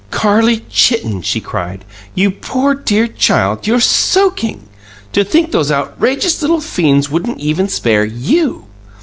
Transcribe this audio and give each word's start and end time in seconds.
"Carlie 0.09 0.65
Chitten!" 0.67 1.21
she 1.21 1.39
cried. 1.39 1.85
"You 2.15 2.31
poor 2.31 2.73
dear 2.73 3.07
child, 3.07 3.67
you're 3.67 3.79
soaking! 3.79 4.61
To 5.13 5.23
think 5.23 5.51
those 5.51 5.71
outrageous 5.71 6.41
little 6.41 6.59
fiends 6.59 7.11
wouldn't 7.11 7.37
even 7.37 7.69
spare 7.69 8.03
YOU!" 8.03 8.65